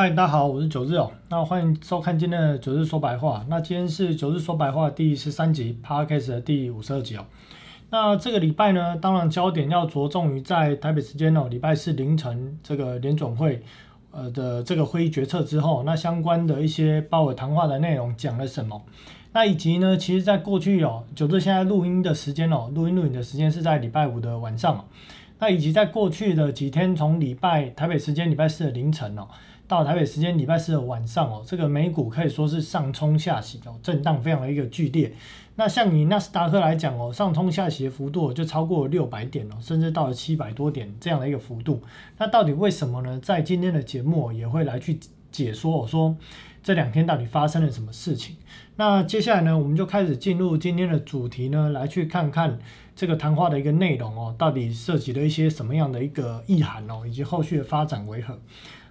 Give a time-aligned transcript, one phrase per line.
[0.00, 1.12] 嗨，大家好，我是九日哦。
[1.28, 3.44] 那欢迎收看今天的九日说白话。
[3.50, 7.26] 那今天是九日说白话第十三集，Podcast 的第五十二集哦。
[7.90, 13.62] 那这个礼拜呢，当然焦点要着重于在台北时间哦，礼拜四凌晨这个联总会
[14.10, 18.82] 呃的这个会议决策之后，那相关的一些鲍尔谈话的内容讲了什么？
[19.34, 24.82] 那以及呢，其实在过去哦，九日现在录音的时间哦，录音录影的时间是在礼拜五的晚上。
[25.40, 29.26] 那以及在过去的几天，从礼拜台北时间礼拜四的凌晨哦，
[29.70, 35.12] 到台北时间礼拜四的晚上哦，这个美股可以说是上冲下洗哦，震荡非常的一个剧烈。
[35.54, 41.80] 那像以纳斯达克来讲哦，上冲下洗的幅度就超过六百点哦，甚至到了七百多点这样的一个幅度。
[42.18, 43.20] 那到底为什么呢？
[43.22, 44.98] 在今天的节目也会来去
[45.30, 46.16] 解说，我说
[46.64, 48.34] 这两天到底发生了什么事情。
[48.74, 52.58] 那接下来呢，我们就开始进入今天的主题呢，来去看看。
[52.96, 58.38] 这个谈话的一个内容哦，到底涉及了一些什么样的一个意涵哦，以及后续的发展为何？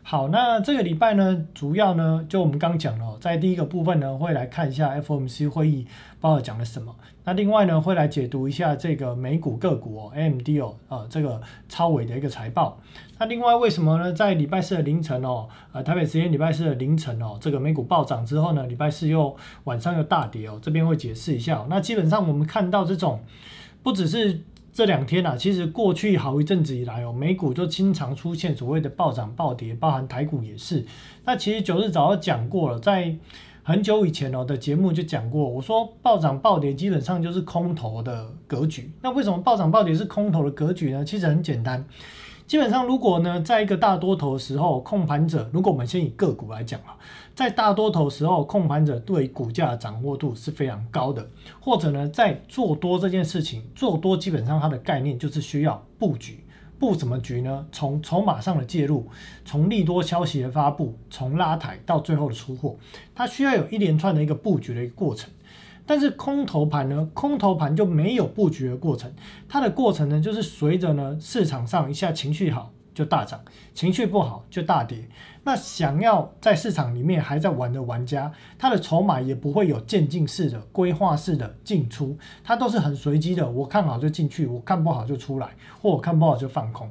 [0.10, 5.86] 好，那这个礼拜呢，主要呢，就我们刚讲了，在第一个部分呢，会来看一下 FOMC 会议
[6.20, 6.96] 包括讲了什么。
[7.26, 12.80] 那另外呢，会来解读一下这个美股个股哦，AMD 哦，呃，这个超伟的一个财报。
[13.20, 14.12] 那另外为什么呢？
[14.12, 21.64] 在礼拜四的凌晨哦，呃，台北时间礼拜四的凌晨哦，这个美股暴涨之后呢，礼拜四又晚上又大跌哦，这边会解释一下。
[21.70, 23.20] 那基本上我们看到这种。
[23.82, 24.42] 不只是
[24.72, 30.86] 这两天啊，其实过去好一阵子以来哦，美股就经常出现所谓的暴涨暴跌，包含台股也是。
[31.26, 33.16] 那其实九日早就讲过了，在
[33.64, 38.92] 很久以前哦的节目就讲过，我说暴涨暴跌基本上就是空头的格局。
[39.02, 41.04] 那为什么暴涨暴跌是空头的格局呢？
[41.04, 41.86] 其实很简单。
[42.50, 46.98] 基本上，如果呢，在一个大多头时候，控盘者，如果我们先以个股来讲啊，
[47.36, 56.44] 在大多头时候，控盘者对股价的掌握度是非常高的，或者呢，在做多这件事情，做多基本上它的概念就是需要布局，
[56.80, 57.68] 布什么局呢？
[57.72, 59.06] 从筹码上的介入，
[59.46, 62.76] 从利多消息的发布，从拉抬到最后的出货，
[63.14, 65.30] 它需要有一连串的一个布局的一个过程。
[65.90, 69.12] 但是空头盘呢，空头盘就没有布局的过程，
[69.48, 73.42] 它的过程呢，就是随着呢市场上一下情绪好就大涨，
[73.74, 75.10] 情绪不好就大跌。
[75.44, 83.50] 那想要在市场里面还在玩的玩家，他的筹码也不会有渐进式的规划式的进出，它都是很随机的。
[83.50, 85.50] 我看好就进去，我看不好就出来，
[85.82, 86.88] 或我看不好就放空。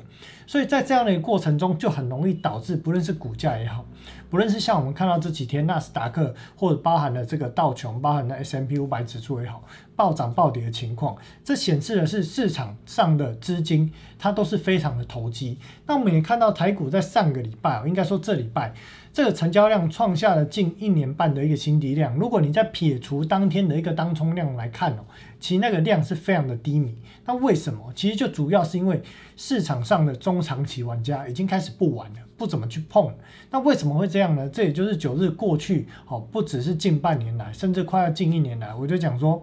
[0.49, 3.85] 所以在这样的一个过程中，就很容易导致不论是股价也好。
[4.31, 9.63] 不论是像我们看到这几天纳斯达克，或者包含了这个道琼，包含了 S M P 五百指数也好，
[9.99, 15.59] 暴涨暴跌的情况，这显示的是市场上的资金它都是非常的投机。
[15.89, 18.73] 那我们也看到台股在上个礼拜，应该说这礼拜。
[19.13, 22.15] 这个成交量创下了近一年半的一个新低量。
[22.15, 25.05] 如果你在撇除当天的一个当冲量来看哦，
[25.41, 26.95] 其实那个量是非常的低迷。
[27.27, 27.93] 那为什么？
[27.97, 29.03] 其实就主要是因为
[29.37, 33.13] 市场上的中长期玩家已经开始不玩了，不怎么去碰。
[33.51, 34.49] 那为什么会这样呢？
[34.49, 39.43] 这也就是九日过去哦，不只是近半年来，甚至快要近一年来，我就讲说，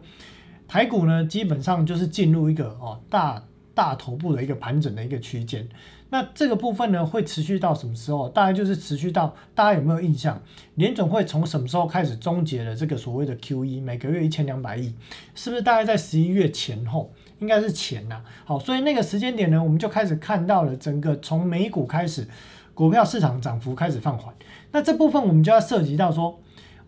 [0.67, 3.43] 台股呢基本上就是进入一个哦大
[3.73, 5.67] 大头部的一个盘整的一个区间。
[6.11, 8.29] 那这个部分呢，会持续到什么时候？
[8.29, 10.39] 大概就是持续到大家有没有印象？
[10.75, 14.93] 联总会从什么时候开始终结了这个所谓的 QE，每个月一千两百亿，
[15.33, 17.11] 是不是大概在十一月前后？
[17.39, 18.21] 应该是前呐。
[18.45, 22.25] 好，所以那个时间点呢，我们就开始看到了整个从美股开始，
[22.73, 24.33] 股票市场涨幅开始放缓。
[24.71, 26.39] 那这部分我们就要涉及到说，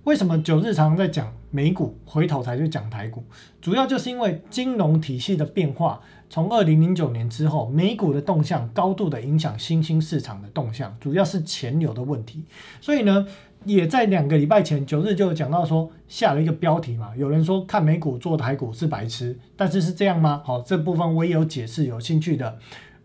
[0.08, 3.26] 为什么九日常在讲美股，回头才去讲台股？
[3.60, 6.00] 主要就是因为金融体系的变化。
[6.30, 12.46] 从二零零九年之后，美股的动向高度的影响新兴市场的动向，主要是钱流的问题。
[12.80, 13.28] 所以呢，
[13.66, 20.42] 也在两个礼拜前九日就有讲到说，下了一个标题嘛，有人说看美股做台股是白痴，但是是这样吗？
[20.46, 22.58] 好，这部分我也有解释，有兴趣的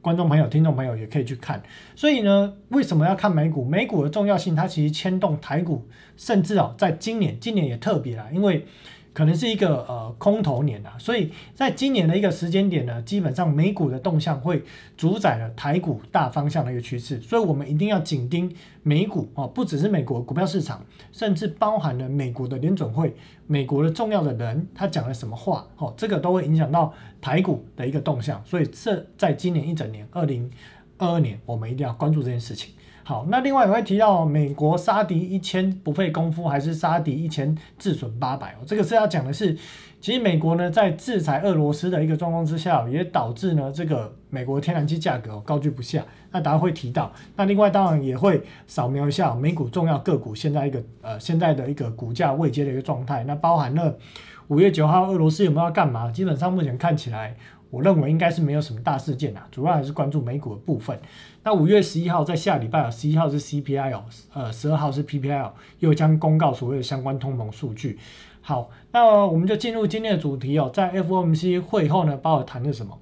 [0.02, 1.62] 观众朋友、听众朋友也可以去看。
[1.96, 3.64] 所以呢，为什么要看美股？
[3.64, 8.66] 美股的重要性，它其实牵动台股，甚至啊，在今年，今年也特别啊，因为。
[9.12, 14.62] 可能是一个呃空头年啊，所以在今年的一个时间点呢，基本上美股的动向会
[14.96, 23.14] 主宰了台股大方向的一个趋势，所以我们一定要紧盯美股哦，不只是美国股票市场，甚至包含了美国的联准会、
[23.46, 30.50] 美国的重要的人他讲了什么话哦，这个都会影响到台股的一个动向，所以这在今年一整年，二零
[30.96, 32.72] 二二年，我们一定要关注这件事情。
[33.04, 38.58] 好，那另外也会提到美国杀敌一千不费功夫，还是杀敌一千自损八百哦。
[38.64, 39.56] 这个是要讲的是，
[40.00, 46.04] 其实美国呢在制裁俄罗斯的一个状况之下，也导致呢这个美国天然气价格高居不下。
[46.30, 53.24] 那大家会提到，那另外当然也会扫描一下美股重要个股现在一个呃现在的一个股价未接的一个状态。
[53.24, 53.98] 那包含了
[54.46, 56.10] 五月九号俄罗斯有没有要干嘛？
[56.12, 57.36] 基本上目前看起来。
[57.72, 61.00] 我认为应该是没有什么大事件啊，主要还是关注美股的部分。
[61.42, 64.04] 那五月十一号在下礼拜啊，十一号是 CPI 哦，
[64.34, 67.98] 呃，十二号是 PPI 又将公告所谓的相关通膨数据。
[68.42, 72.98] 好，那我们就进入今天的主题哦，在 FOMC 会后呢，鲍尔谈了什么？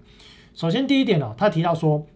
[0.55, 2.07] 首先第一点哦，他提到说。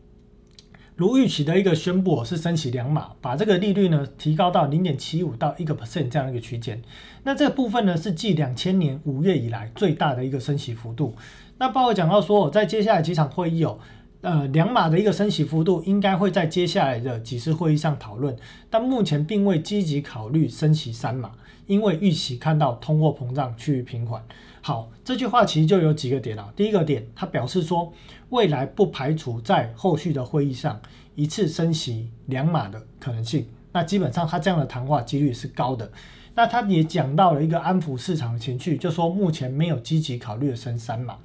[0.97, 6.81] 如预期的一个宣布是升息两码，把这个利率呢提高到零点七五到一个 percent 这样一个区间。
[7.25, 11.17] 那这个部分呢是继两千年五月以来最大的一个升息幅度。
[11.59, 13.79] 那鲍尔讲到说，在接下来几场会议哦，
[14.23, 18.37] 呃两码的一个升息幅度应该会在接下来的几次会议上讨论，
[18.69, 21.33] 但目前并未积极考虑升息三码，
[21.67, 24.23] 因为预期看到通货膨胀趋于平缓。
[24.61, 26.53] 好，这句话其实就有几个点啊。
[26.56, 27.93] 第一个点，他表示说，
[28.31, 30.81] 未来不排除在后续的会议上
[31.15, 33.47] 一次升息两码的可能性。
[33.73, 35.91] 那基本上他这样的谈话几率是高的。
[36.35, 41.17] 那他也讲到了一个安抚市场的情绪，就说目前没有积极考虑升三码。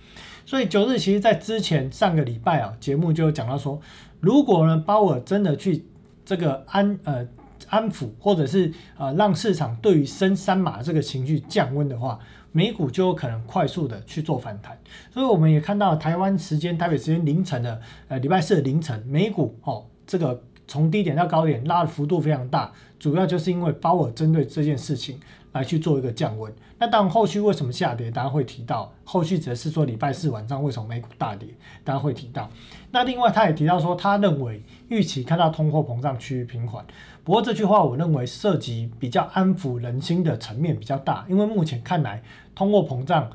[0.46, 3.80] 所以九日其实在之前上个礼拜啊，节目就讲到说，
[4.20, 5.86] 如果呢鲍尔真的去
[6.26, 7.28] 这个安呃
[7.68, 12.20] 安抚，或者是呃让市场对于升三码这个情绪降温的话。
[12.52, 14.76] 美股就有可能快速的去做反弹，
[15.14, 25.20] 所以我们也看到台湾时间、台北时间凌晨的呃礼拜四凌晨，美股哦这个从低点到高点拉的幅度非常大，主要就是因为鲍尔针对这件事情
[25.52, 26.54] 来去做一个降温。
[26.78, 31.50] 那当然后续为什么下跌，大家会提到后续则是说礼拜四晚上为什么美股大跌，
[31.84, 32.48] 大家会提到。
[32.92, 36.86] 那另外他也提到说，他认为预期看到通货膨胀趋于平缓。
[37.24, 42.22] 不过这句话我认为涉及比较安抚人心的层面比较大，因为目前看来
[42.54, 43.30] 通货膨胀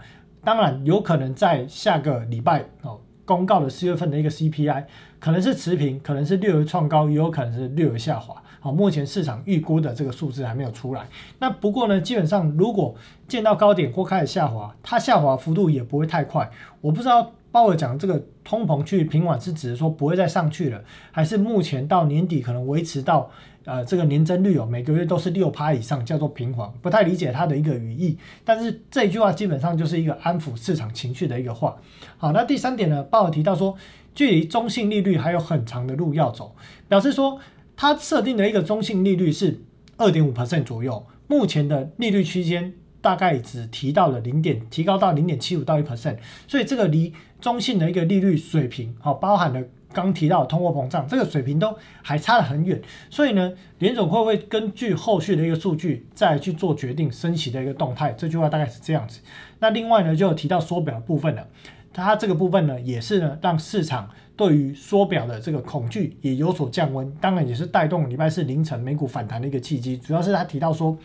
[0.45, 4.85] 当然有可能在下个礼拜哦公告的四月份的一个 CPI
[5.19, 8.43] 可能是持平，可能是略有创高，也有可能是略有下滑。
[8.61, 11.07] 好，目前市场预估的这个数字还没有出来。
[11.39, 12.95] 那不过呢，基本上如果
[13.29, 16.51] 见到高点或开始下滑，它下滑幅度也不会太快。
[16.81, 17.33] 我不知道。
[17.55, 23.31] 鲍尔讲这个通膨去平缓是指说不会再上去了，还是目前到年底可能维持到
[23.65, 28.19] 呃这个年增率哦每个月都是六趴以上叫做平缓，不太理解他的一个语义。
[28.45, 31.77] 但是这一句话基本上就是一个安抚市场情绪的一个话。
[32.17, 33.77] 好，那第三点呢，鲍尔提到说
[34.17, 36.57] 距离中性利率还有很长的路要走，
[36.89, 37.39] 表示说
[37.77, 39.61] 他设定的一个中性利率是
[39.97, 42.75] 二点五 percent 左右，目前的利率区间。
[43.05, 46.17] 大概只提到了零点，提高到零点七五到一 percent，
[46.49, 49.63] 所以这个离中性的一个利率水平，好，包含了
[49.93, 52.81] 刚提到通货膨胀这个水平都还差得很远，
[53.11, 58.11] 所以呢，联总会不会根据后续的一个数据再去做决定升息的一个动态？
[58.13, 59.21] 这句话大概是这样子。
[59.59, 61.47] 那另外呢，就有提到缩表的部分了，
[61.93, 69.99] 它这个部分呢，也是呢让市场对于缩表的这个恐惧也有所降温，当然也是带动礼拜四凌晨美股反弹的一个契机。
[69.99, 70.97] 主要是他提到说。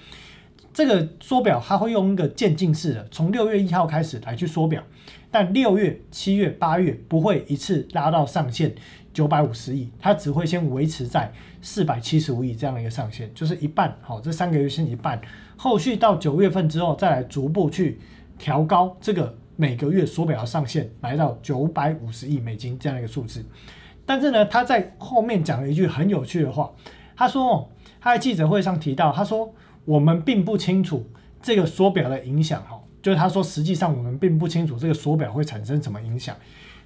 [0.74, 4.82] 这个缩表它会用一个渐进式的，从六月一号开始来去缩表，
[5.32, 8.74] 但六月、七月、八月不会一次拉到上限
[9.12, 13.98] 九百五十亿，它只会先维持在四百七十五亿这样的一个上限，就是一半。
[14.02, 15.20] 好，这三个月先一半，
[15.58, 18.00] 后续到九月份之后再来逐步去
[18.38, 23.44] 调高这个每个月缩表的上限，来到九百五十亿美金这样一个数字。
[24.06, 26.72] 但是呢，他在后面讲了一句很有趣的话，
[27.16, 27.70] 他说
[28.00, 29.52] 他在记者会上提到，他说。
[29.90, 31.04] 我们并不清楚
[31.42, 36.36] 这个缩表的影响，哈，就是他说，实际上我们并不清楚这个缩表会产生什么影响。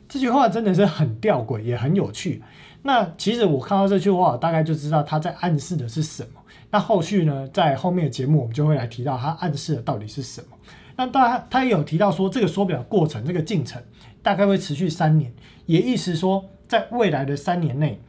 [0.07, 2.41] 这句话真的是很吊诡，也很有趣。
[2.83, 6.39] 那其实我看到这句话，大概就知道他在暗示的是什么。
[6.71, 10.55] 那后续呢，在后面的节目我们就会来提到他暗示的到底是什么。
[10.95, 13.81] 那当然，他也有提到说，这个缩表过程这个进程
[14.21, 15.33] 大概会持续三年，
[15.65, 17.99] 也意思说，在未来的三年内。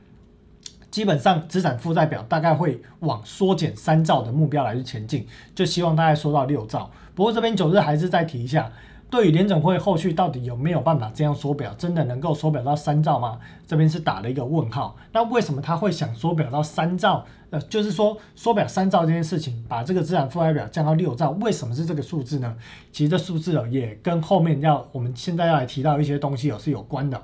[0.95, 6.89] 基本上资产负债表大概会往缩减三兆的目标来去前进，就希望大概缩到六兆。
[7.17, 8.71] 不过这边九日还是再提一下，
[9.11, 13.41] 对于联总会后续到底有没有办法这样缩表，真的能够缩表到三兆吗？
[13.67, 14.95] 这边是打了一个问号。
[15.11, 17.27] 那为什么他会想缩表到三兆？
[17.51, 22.55] 呃，就是说缩表三兆这件事情，把这个资产负债表降到六兆，为什么是这个数字呢？
[22.93, 27.21] 其实这数字哦，也跟后面要我们现在要来提到一些东西哦是有关的。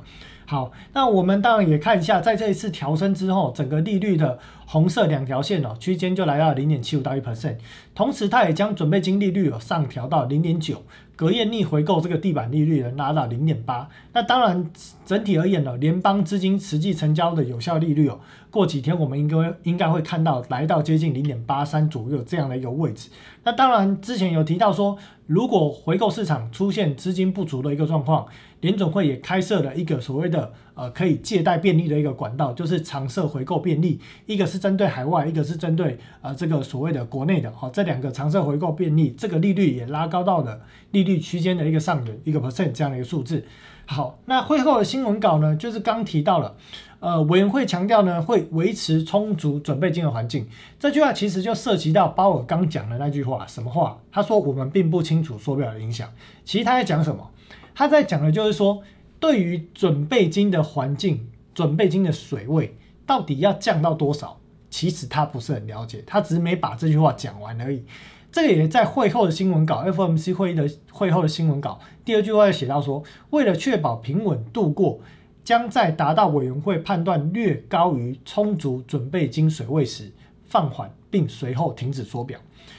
[0.50, 7.54] 好，那我们当然也看一下，在这一次调升之后，整个利率的红色两条线哦，区间就来到零点七五到一 percent，
[7.94, 10.82] 同时它也将准备金利率哦上调到零点九。
[11.20, 13.86] 隔夜逆回购这个地板利率呢，拉到零点八。
[14.14, 14.70] 那当然，
[15.04, 18.18] 整体而言呢，联邦资金实际成交的有效利率哦，
[18.50, 23.10] 过几天我们应该应该会看到来到接近零点八三左右这样的一个位置。
[23.44, 24.96] 那当然，之前有提到说，
[25.26, 28.26] 如果回购市场出现资金不足的一个状况，
[28.62, 30.50] 联总会也开设了一个所谓的
[30.80, 37.52] 呃可以借贷便利的一个管道，就是常设回购便利，一个是针对海外，一个是针对呃这个所谓的国内的。
[37.52, 40.60] 好，这两个常设回购便利，这个利率也拉高到了
[40.92, 41.20] 利率。
[41.20, 43.44] 区间的一个上缘一个 percent 这样的一个数字。
[43.84, 46.56] 好，那会后的新闻稿呢，就是刚提到了，
[47.00, 50.48] 呃，委员会强调呢，会维持充足准备金的环境。
[50.78, 53.98] 这句话其实就涉及到鲍尔刚讲的那句话，什么话？
[54.10, 56.08] 他说我们并不清楚缩表的影响。
[56.44, 57.28] 其实他在讲什么？
[57.74, 58.82] 他在讲的就是说，
[59.20, 67.84] 对于准备金的环境、准备金的水位到底要降到多少，其实他不是很了解，他只是没把这句话讲完而已。
[68.32, 75.00] 这个也在会后的新闻稿，FOMC 会议的会后的新闻稿，第二句话写到说，为了确保平稳度过，
[75.44, 80.12] 将在达到委员会判断略高于充足准备金水位时
[80.46, 82.38] 放缓，并随后停止缩表。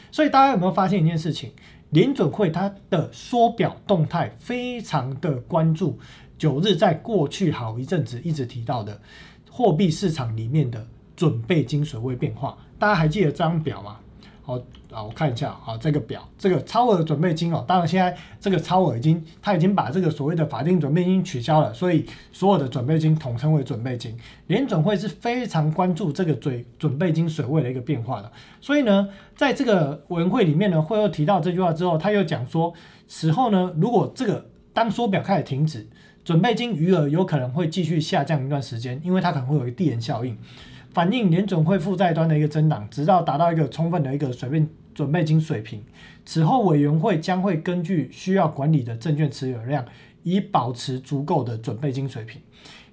[0.09, 1.51] 所以大家有没有发现一件事情？
[1.89, 5.99] 联准会它的缩表动态非常的关注
[6.41, 8.99] 九日在过去好一阵子一直提到的
[9.51, 12.57] 货币市场里面的准备金水位变化。
[12.79, 13.97] 大家还记得这张表吗？
[14.41, 14.55] 好
[14.91, 24.17] 啊，我看一下啊，这个表，这个超额准备金哦，当然现在这个超额已经，他已经把这个所谓的法定准备金取消了，所以所有的准备金统称为准备金。
[24.47, 29.07] 联准会是非常关注这个准准备金水位的一个变化的，所以呢，
[29.37, 32.73] 在这个委员会里面呢，会又提到这句话之后，他又讲说，
[33.07, 35.87] 此后呢，如果这个当缩表开始停止，
[36.23, 40.37] 准备金余额有可能会继续下降一段时间，因为它可能会有一个递延效应。
[40.93, 45.81] 反映联准会负债端的一个增长，直到达到一个充分的一个水平准备金水平。
[46.25, 49.85] 此后，委员会将会根据需要管理的证券持有量，
[50.23, 52.41] 以保持足够的准备金水平。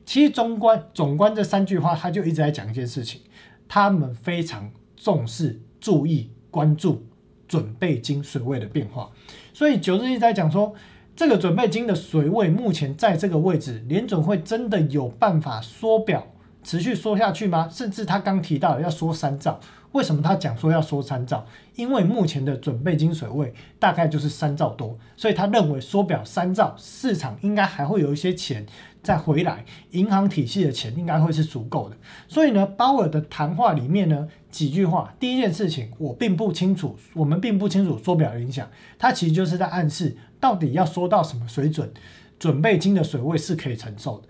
[0.06, 3.20] 其实，中观总观这三句话，他就一直在讲一件事情：
[3.68, 7.04] 他们非常重视、注意、关注
[7.48, 9.10] 准备金水位的变化。
[9.52, 10.72] 所以，九日一直在讲说，
[11.18, 16.24] 这个准备金的水位目前在这个位置，联准会真的有办法缩表？
[16.62, 17.68] 持续缩下去吗？
[17.68, 19.58] 甚至他刚提到要缩三兆，
[19.90, 21.44] 为什么他讲说要缩三兆？
[21.74, 28.64] 因为目前的准备金水位大概就是三兆多，所以他认为缩表三兆，市场应该还会有一些钱
[29.02, 31.96] 再回来，银行体系的钱应该会是足够的。
[32.28, 41.92] 所以呢，鲍尔的谈话里面呢几句话，第一件事情我并不清楚，我们并不清楚缩表的影响，他其实就是在暗示到底要缩到什么水准，
[42.38, 44.28] 准备金的水位是可以承受的。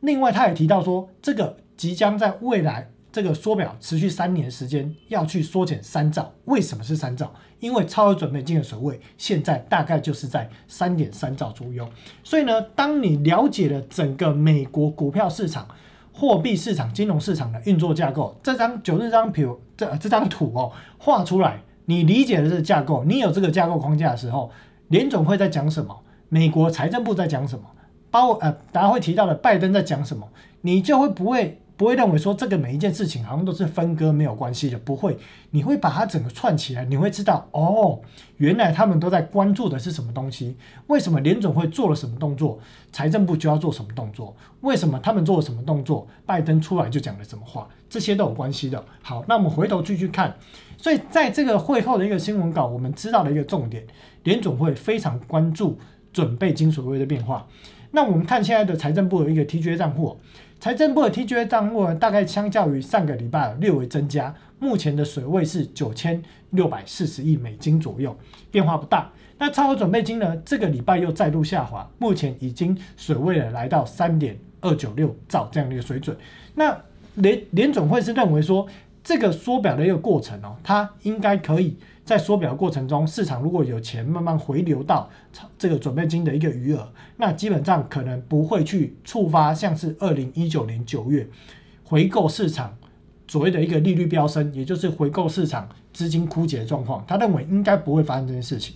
[0.00, 1.56] 另外，他也提到说这个。
[1.80, 6.30] 即将在未来这个缩表持续三年时间，要去缩减三兆。
[6.44, 7.32] 为什么是三兆？
[7.58, 11.88] 因为超额准备金的水位现在大概就是在三点三兆左右。
[12.22, 15.66] 所以呢，当你了解了整个美国股票市场、
[16.12, 24.50] 货币市场、金融市场的运作架构，这张九日张图这这张图哦画出来，你理解了这个架构，你有这个架构框架的时候，
[24.90, 26.02] 联总会在讲什么？
[26.28, 27.64] 美国财政部在讲什么？
[28.10, 30.28] 包呃，大家会提到的拜登在讲什么？
[30.62, 31.58] 你就会不会？
[31.76, 35.16] 不会认为说这个每一件事情好像都是分割没有关系的，不会，
[35.48, 37.98] 你会把它整个串起来，你会知道哦，
[38.36, 40.58] 原来他们都在关注的是什么东西？
[40.88, 42.58] 为什么联总会做了什么动作，
[42.92, 44.36] 财政部就要做什么动作？
[44.60, 47.66] 为什么他们做了什么动作，拜登出来就讲了什么话？
[47.88, 48.84] 这些都有关系的。
[49.00, 50.36] 好，那我们回头继续看，
[50.80, 53.86] 所以在这个会后的一个新闻稿，我们知道的一个重点，
[54.22, 55.78] 联总会非常关注
[56.10, 57.46] 准备金水位的变化。
[57.90, 60.16] 那我们看现在的财政部的一个 TGA 账户。
[60.58, 68.16] 财政部的 TGA 账户大概相较于上个礼拜略微增加，目前的水位是九千六百四十亿美金左右，
[68.50, 69.10] 变化不大。
[69.38, 70.36] 那超额准备金呢？
[70.44, 76.16] 这个礼拜又再度下滑，目前已经水位了来到三点二九六兆这样的一个水准。
[76.54, 76.78] 那
[77.14, 78.66] 联联总会是认为说，
[79.02, 81.76] 这个缩表的一个过程哦，它应该可以。
[82.02, 85.08] 在缩表的过程中，市场如果有钱慢慢回流到
[85.56, 91.28] 这个准备金的一个余额，那基本上可能不会去触发像是二零一九年九月
[91.84, 92.76] 回购市场
[93.28, 97.04] 所谓的一个利率飙升，也就是回购市场资金枯竭的状况。
[97.06, 98.74] 他认为应该不会发生这件事情。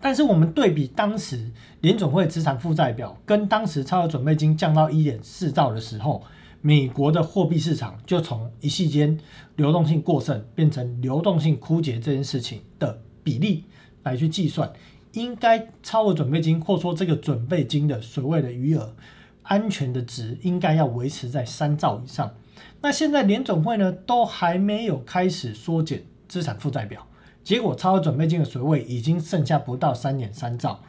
[0.00, 1.50] 但是我们对比当时
[1.82, 6.22] 联总会资产负债表跟当时超额准备金降到一点四兆的时候。
[6.66, 9.16] 美国的货币市场就从一夕间
[9.54, 13.62] 流动性过剩变成流动性枯竭这件事情的比例
[14.02, 14.72] 来去计算，
[15.12, 18.96] 应该超额准备金或说这个准备金的所谓的余额
[19.44, 22.34] 安全的值应该要维持在三兆以上。
[22.82, 27.06] 那现在联总会呢都还没有开始缩减资产负债表，
[27.44, 30.80] 结果超额准备金的水位已经剩下不到三点三兆。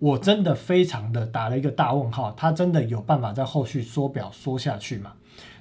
[0.00, 5.12] 我真的非常的打了一个大问号，他真的有办法在后续缩表缩下去吗？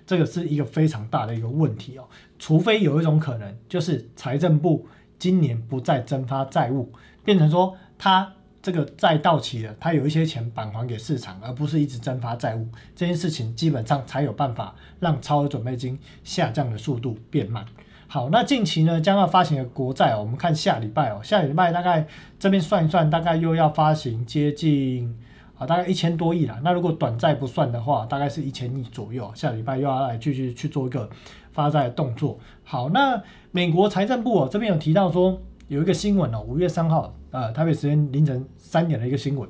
[0.09, 2.03] 这个是一个非常大的一个问题哦。
[2.39, 4.87] 除非有一种可能，就是财政部
[5.19, 6.91] 今年不再增发债务，
[7.23, 17.63] 变成说他这个债到期了，他有一些钱返还给市场，而不是一直增发债务，这件事情基本上才有办法让超额准备金下降的速度变慢。
[18.07, 22.07] 好，那近期呢将要发行的国债哦，我们看下礼拜哦，下礼拜大概
[22.39, 25.15] 这边算一算，大概又要发行接近
[25.59, 26.57] 啊，大概一千多亿啦。
[26.63, 29.29] 那如果短债不算的话，大概是一千亿左右。
[29.35, 31.07] 下礼拜又要来继续去做一个
[31.51, 32.39] 发债的动作。
[32.63, 39.47] 好，那美国财政部哦这边有提到说有一个新闻哦，五月三号，呃，台北时间凌晨三点的一个新闻，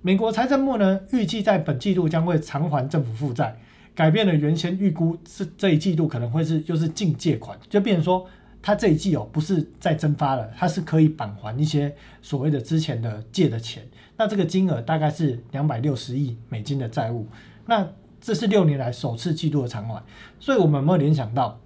[0.00, 3.54] 美国财政部呢预计在本季度将会偿还政府负债，
[3.94, 8.26] 改变了原先预估是这一季度可能会是就是净借款，就变成说。
[8.64, 13.82] 它这一季哦，不是再增发了，它是可以返还一些所谓的之前的借的钱。
[14.22, 17.26] 那这个金额大概是两百六十亿美金的债务。
[17.66, 17.88] 那
[18.20, 20.00] 这是六年来首次季度的偿还。
[20.38, 21.58] 所以我们有没有联想到，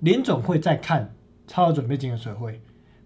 [0.00, 1.14] 联总会在看
[1.46, 2.60] 超额准备金的水位？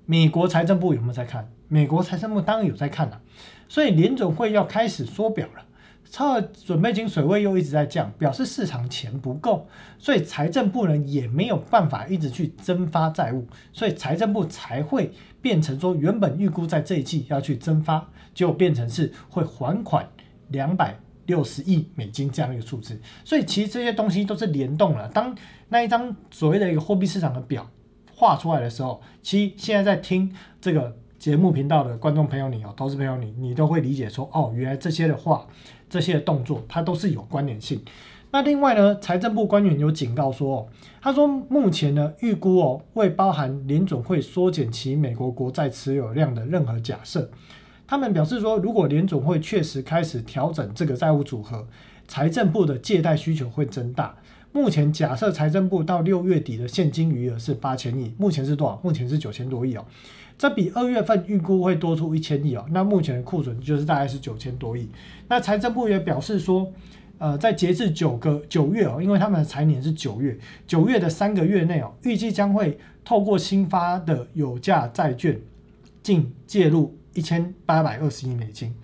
[0.07, 1.53] 美国财政部有没有在看？
[1.69, 3.21] 美国财政部当然有在看了。
[3.69, 5.67] 所以联总会要开始缩表了。
[6.13, 9.67] 超额准备金水位又一直在降，表示市场钱不够，
[9.99, 20.07] 所以财政部呢也没有办法一直去增发债务，所以财政部才会变成说原本预估在这一季要去增发，结果变成是会还款
[20.49, 23.01] 两百六十亿美金这样一个数字。
[23.25, 25.09] 所以其实这些东西都是联动了。
[25.09, 25.35] 当
[25.71, 27.67] 那一张所谓的一个货币市场的表
[28.15, 35.47] 画出来的时候，其实现在在听这个节目频道的观众朋友你哦，投资朋友你，你都会理解说哦，原来这些的话。
[35.93, 37.79] 这些动作它都是有关联性。
[38.31, 40.67] 那另外呢，财政部官员有警告说，
[41.03, 47.31] 他说目前呢预估哦未包含联总会缩减其美国国债持有量的任何假设。
[47.87, 51.67] 他们表示说，如果联总会确实开始调整这个债务组合，
[52.09, 54.17] 财政部的借贷需求会增大。
[54.51, 58.81] 目前假设财政部到六月底的现金余额是八千亿，目前是多少？
[58.83, 59.85] 目前是九千多亿哦。
[60.39, 64.89] 这比二月份预估会多出一千亿哦，那目前的库存就是大概是九千多亿。
[65.29, 66.73] 那财政部也表示说，
[67.19, 70.37] 呃，在截至九个九月哦，因为他们的财年是九月，
[70.67, 75.41] 九月的三个月内哦，预计将会透过新发的有价债券
[76.03, 78.75] 净介入一千八百二十亿美金，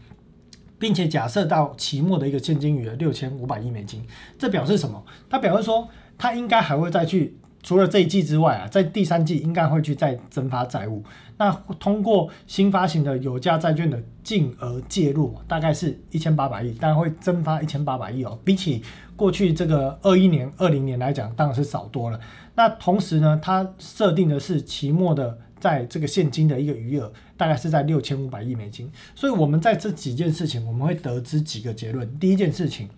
[0.79, 4.07] 并且假设到期末的一个现金余额六千五百亿美金。
[4.39, 5.05] 这表示什么？
[5.29, 7.37] 他表示说，他应该还会再去。
[7.61, 11.03] 除了这一季之外啊，在第三季应该会去再增发债务。
[11.39, 18.39] 那通过新发行的有价债券的净额介入，大概是一千八百亿，当然会增发一千八百亿哦。
[18.45, 18.83] 比起
[19.17, 22.21] 过去这个二一年、二零年来讲，当然是少多了。
[22.55, 28.91] 那同时呢，它设定的是期末的在这个现金的一个余额，大概是在六千五百亿美金。
[29.15, 32.19] 所以，我们在这几件事情，我们会得知几个结论。
[32.19, 32.89] 第一件事情，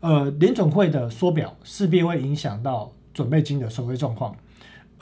[0.00, 2.92] 呃，联总会的缩表势必会影响到。
[3.14, 4.34] 准备金的收回状况，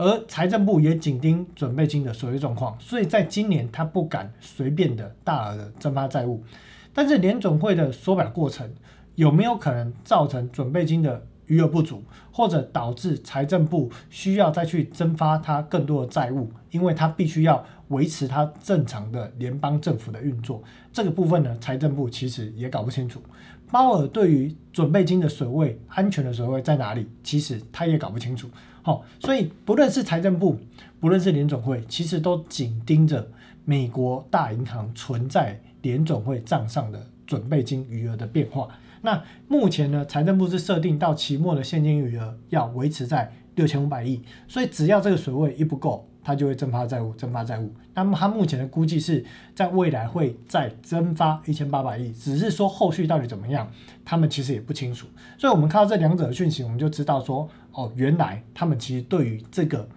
[0.01, 6.43] 而财政部也紧盯准备金的收回状况，所以在今年他不敢随便的大额的增发债务。
[6.95, 8.67] 但是联总会的缩表过程
[9.17, 16.51] 有没有可能造成准备金的余额不足，或者导致财政部需要再去增发它更多的债务？
[16.71, 20.63] 因为它必须要维持它正常的联邦政府的运作。
[20.91, 23.21] 这个部分呢，财政部其实也搞不清楚。
[23.71, 28.49] 鲍尔对于准备金的水位、安全的水位在哪里，其实他也搞不清楚。
[28.83, 30.59] 好，所以不论是财政部，
[30.99, 33.31] 不论是联总会，其实都紧盯着
[33.65, 38.69] 美国大银行存在联总会账上的准备金余额的变化。
[39.03, 46.10] 那目前呢，财政部是设定到期末的现金余额要维持在六千五百亿，所以只要这个水位一不够。
[46.23, 47.73] 它就会增发债务，增发债务。
[47.95, 53.71] 那么它目前的估计是在未来会再增发一千八百亿，只是说后续到底怎么样，
[54.05, 55.07] 他们其实也不清楚。
[55.37, 59.89] 所以我们看到这两者的讯息，我们就知道说，哦，原来他们其实对于这个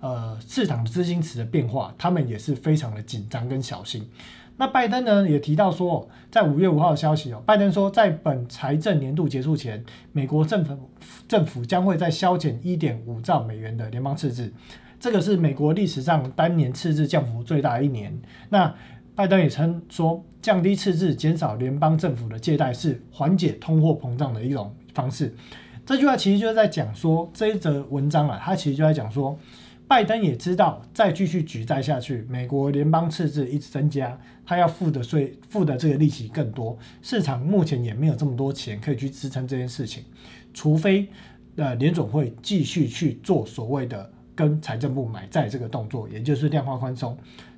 [0.00, 4.08] 呃市场资金池的变化，他们也是非常的紧张跟小心。
[4.56, 10.78] 那拜登呢也提到说，在五月五号的消息哦，拜登说在本财政年度结束前，美国政府
[11.26, 14.52] 政府将会在削减一点五兆美元的联邦赤字。
[15.00, 18.16] 这个是美国历史上单年赤字降幅最大的一年。
[18.50, 18.72] 那
[19.14, 25.34] 拜登也称说，降低赤字、减少联邦政府的借贷是缓解通货膨胀的一种方式。
[25.86, 29.36] 这句话其实就是在讲说，这一则文章啊，他其实就在讲说，
[29.88, 40.04] 拜登也知道再继续举债下去，美国联邦赤字一直增加，他要付的税、付的这个利息更多，市场目前也没有这么多钱可以去支撑这件事情，
[40.54, 41.08] 除非
[41.56, 44.10] 呃联总会继续去做所谓的。
[44.40, 47.14] 跟财政部买债这个动作，也就是量化宽松。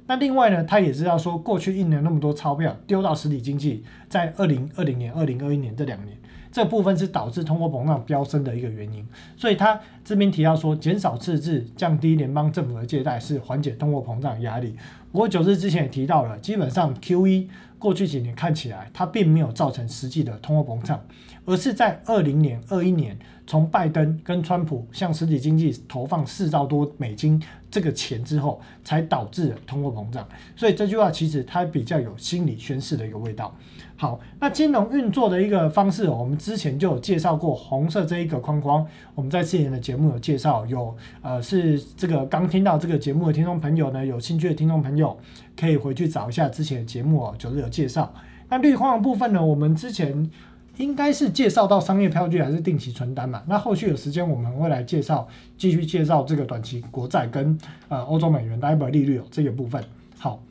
[0.09, 6.19] 那另外呢，他也知道说，过去印了那么多钞票丢到实体经济，在二零二零年、二零二一年这两年，
[6.51, 9.07] 这部分是导致通货膨胀飙升的一个原因。
[9.37, 14.75] 所以他这边提到说，减少赤字、降低联邦政府的借贷是缓解通货膨胀压力。
[15.13, 21.01] 不过九日之前也提到了，基本上 Q E 过去几年看起来它并没有造成实际的通货膨胀，
[21.47, 23.17] 而是在二零年、二一年。
[23.53, 27.39] 从拜登跟川普向实体经济投放四兆多美金
[27.71, 30.27] 这个钱之后，才导致通货膨胀。
[30.57, 33.55] 所以这句话其实它比较有心理宣示的一个味道。
[33.95, 45.15] 好，那金融运作的一个方式，我们之前就有介绍过，红色这一个框框，我们在之前的节目有介绍，有呃是这个刚听到这个节目的听众朋友呢，有兴趣的听众朋友
[45.55, 48.15] 可以回去找一下之前的节目哦，九日有介绍。
[48.49, 50.31] 那绿框的部分呢，我们之前。
[50.79, 53.43] 应该是介绍到商业票据还是定期存单嘛？
[53.47, 57.57] 那后续有时间我们会来介绍，继续介绍这个短期国债跟
[57.89, 59.85] 呃欧洲美元 LIBOR 利率哦这个部分。
[60.19, 60.43] 好，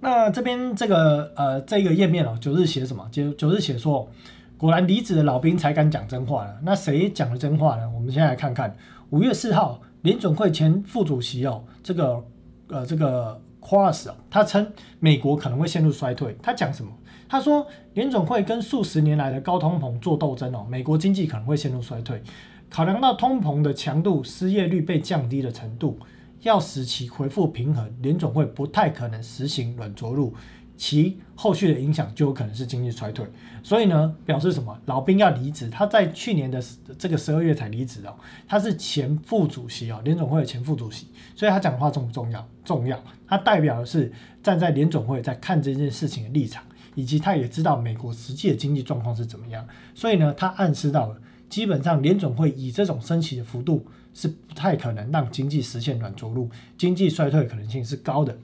[0.00, 3.08] 那这边这个呃这个页面哦，九日写什么？
[3.12, 4.08] 九九日写说，
[4.58, 6.58] 果然离职的老兵才敢讲真话了。
[6.62, 7.88] 那谁讲了真话呢？
[7.94, 8.76] 我们先来看看
[9.10, 12.24] 五月四号联准会前副主席哦，这个
[12.68, 14.66] 呃这个 Cross 哦，他称
[14.98, 16.36] 美国可能会陷入衰退。
[16.42, 16.90] 他讲什么？
[17.28, 22.22] 他说，联总会跟数十年来的高通膨做斗争哦，美国经济可能会陷入衰退。
[22.70, 25.98] 考量到通膨的强度、失业率被降低的程度，
[26.42, 30.34] 要使其恢复平衡，联总会不太可能实行软着陆，
[30.76, 33.24] 其后续的影响就有可能是经济衰退。
[33.62, 34.76] 所以呢，表示什么？
[34.86, 36.60] 老兵要离职，他在去年的
[36.98, 38.14] 这个十二月才离职哦，
[38.48, 41.06] 他是前副主席哦，联总会的前副主席，
[41.36, 42.48] 所以他讲话重不重要？
[42.64, 46.64] 重要，他代表的是站在联总会在看这件事情的立场。
[46.94, 51.16] 以及他也知道美国实际的经济状况是怎么样，所以呢，他暗示到了，
[51.48, 58.36] 基本上联总会以这种升息的幅度是不太可能让经济实现软着陆，经济衰退的可能性是高的。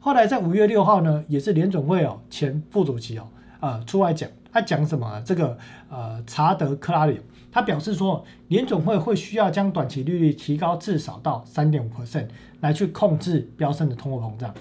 [0.00, 3.26] 后来在五月六号呢，也是联总会哦前副主席哦
[3.60, 5.22] 呃出来讲，他讲什么？
[5.24, 5.56] 这个
[5.88, 12.26] 呃查德克拉里，他表示说，联总会会需要将短期利率提高至少到三点五 percent
[12.60, 14.54] 来去控制飙升的通货膨胀。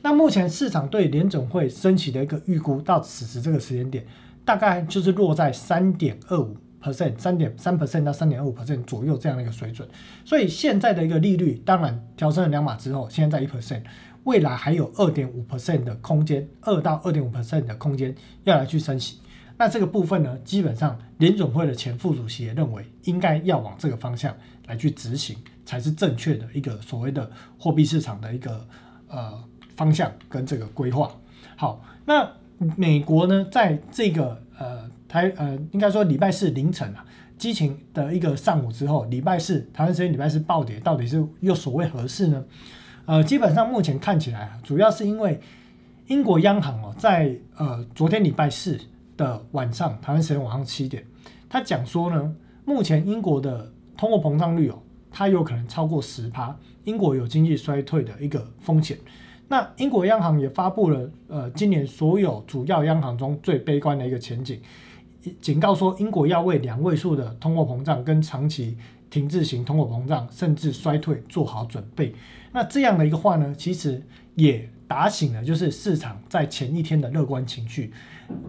[0.00, 4.06] 那目前市场对联总会升息的一个预估，到此时这个时间点，
[4.44, 9.88] 大概就是落在三点二五 percent、三点三 percent 到三点二五 percent 左右这样的一个水准。
[10.24, 13.82] 所以现在的一个利率，当然调升了两码之后，现在在一 percent，
[14.22, 19.18] 未来还有二点五 percent 的空间，二到二点五 percent 的空间要来去升息。
[19.56, 24.32] 那这个部分呢，基本上联总会的前副主席也认为，应该要往这个方向
[24.68, 28.64] 来去执行，才是正确的一个所谓的货币市场的一个
[29.08, 29.42] 呃。
[29.78, 31.08] 方向跟这个规划
[31.56, 32.28] 好，那
[32.76, 37.04] 美国呢，在这个呃台呃应该说礼拜四凌晨啊，
[37.38, 42.44] 激情的一个上午之后，礼拜四台湾时间礼拜四暴跌，到底是又所谓何事呢？
[43.06, 45.40] 呃，基本上目前看起来啊，主要是因为
[46.08, 48.76] 英国央行哦，在呃昨天礼拜四
[49.16, 51.04] 的晚上，台湾时间晚上七点，
[51.48, 58.98] 他讲说呢，目前英国的通货膨胀率哦，它有可能超过十趴，英国有经济衰退的一个风险。
[59.48, 64.60] 那英国央行也发布了，呃，今年所有主要央行中最悲观的一个前景，
[65.40, 68.76] 警告说英国要为两位数的通货膨胀跟长期
[69.08, 72.14] 停滞型通货膨胀甚至衰退做好准备。
[72.52, 74.02] 那这样的一个话呢，其实
[74.34, 77.92] 也打醒了就是市场在前一天的乐观情绪。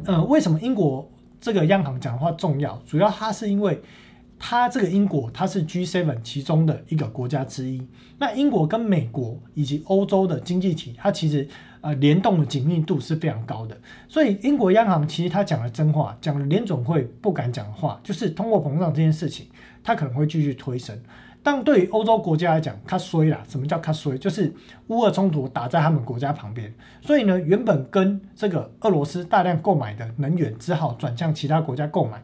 [0.04, 1.10] 呃，为什么英国
[1.40, 2.78] 这个央行讲的话重要？
[2.86, 3.82] 主要它是因为。
[4.40, 7.86] 它这个英国，它是 G7 其中的一个国家之一。
[8.18, 11.46] 那英国跟美国以及欧洲的经济体，它其实
[11.82, 13.78] 呃联动的紧密度是非常高的。
[14.08, 19.48] 所以英国央行其实它讲了真话，讲了联总会不敢讲的话，就是通货膨胀这件事情，
[19.84, 20.98] 它可能会继续推升。
[21.44, 23.44] 但对于欧洲国家来讲，它衰了。
[23.48, 24.18] 什么叫它衰？
[24.18, 24.54] 就是
[24.88, 32.22] 乌俄冲突打在他们国家旁边，所以呢，原本跟这个俄罗斯大量购买的能源，只好转向其他国家购买。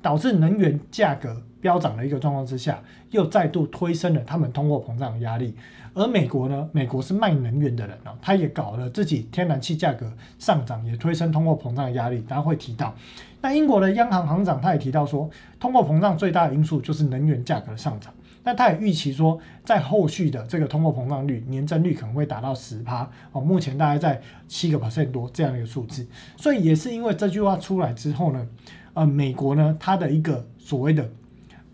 [0.00, 5.54] 导致能源价格飙涨的一个状况之下，又再度推升了他们通货膨胀的压力。
[5.94, 12.20] 而美国呢，美国是卖能源的人啊，他也搞了自己天然气价格上涨，也推升通货膨胀的压力。
[12.28, 12.94] 大家会提到，
[13.40, 18.12] 那英国的央行行长他也提到说，通货膨胀最大的因素就是能源价格的上涨。
[18.44, 26.06] 那他也预期说，在后续的这个通货膨胀率年增率可能会达到十趴哦，目前大概在七个 percent 多这样的一个数字。
[26.36, 28.46] 所以也是因为这句话出来之后呢。
[28.94, 31.08] 呃，美国呢，它的一个所谓的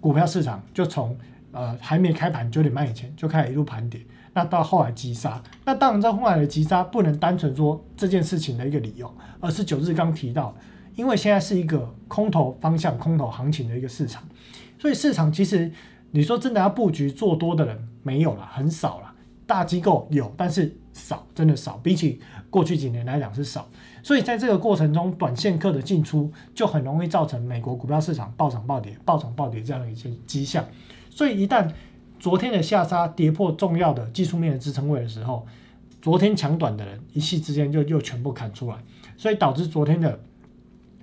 [0.04, 1.16] 股票市场，就从
[1.50, 3.98] 呃还没开盘九点半以前就开始一路盘跌，
[4.34, 10.54] 那到后来急杀，那当然在后来的急杀不能单纯说这件事情的一个理由，而是九日刚提到，
[10.94, 14.22] 因为现在是一个空头方向、空头行情的一个市场，
[14.78, 15.72] 所以市场其实
[16.10, 19.10] 你说真的要布局做多的人没有了，很少了，
[19.46, 23.66] 大机构有，但是少，真的少，比起过去几年来讲是少。
[24.04, 30.62] 所以在这个过程中，短线客的进出就很容易造成美国股票市场暴涨暴跌、暴涨暴跌这样的一些迹象。
[31.08, 31.72] 所以一旦
[32.20, 35.46] 昨天的下杀跌破重要的技术面的支撑位的时候，
[36.02, 38.76] 昨天抢短的人一气之间就又全部砍出来，
[39.16, 40.20] 所以导致昨天的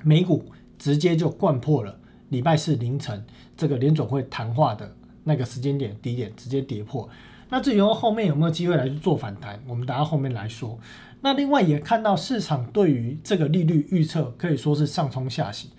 [0.04, 0.46] 美股
[0.78, 1.98] 直接就灌破了
[2.30, 3.26] 礼拜四凌晨
[3.58, 7.10] 这个联总会谈话的那个时间点低点直接跌破。
[7.50, 10.78] 那至于后面有没有机会来去做反弹，我们等下后面来说。
[11.22, 15.70] 那另外也看到市场对于这个利率预测可以说是上冲下洗。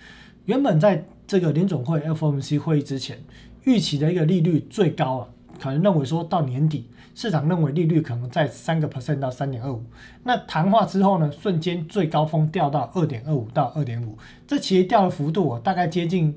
[0.44, 3.18] 原本在这个联总会 FOMC 会议之前，
[3.64, 5.28] 预期的一个利率最高啊，
[5.60, 9.82] 可能认为说到年底，市场认为利率可能在三个 percent 到三点二五。
[10.24, 16.36] 那谈话之后呢，瞬间最高峰掉到二点二五到二点五，这其实掉的幅度啊，大概接近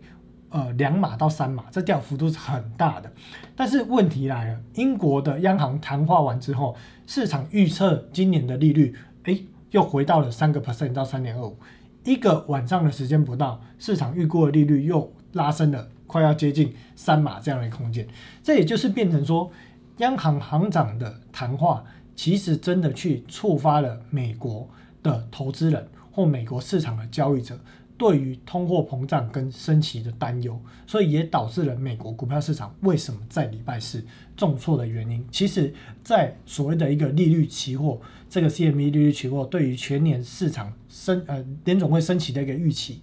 [0.49, 3.11] 呃两码到三码，这掉幅度是很大的。
[3.55, 6.75] 但是问题来了，英国的央行谈话完之后，
[7.07, 9.39] 市场预测今年的利率，哎，
[9.71, 11.57] 又回到了三个 percent 到三点二五，
[12.03, 18.05] 一个晚上的时间不到，市场预估的利率又拉升了，快要接近三码这样的一个空间。
[18.43, 19.49] 这也就是变成说，
[19.97, 24.67] 央行行长的谈话，其实真的去触发了美国
[25.01, 27.57] 的投资人或美国市场的交易者。
[27.97, 34.03] 对于通货膨胀跟升息的担忧，所以也导致了美国股票市场为什么在礼拜四
[34.36, 35.25] 重挫的原因。
[35.31, 42.99] 其实，在所谓的一个利率期货，这个 CME 利率期货对于全年市场升呃联总会升息的一个预期，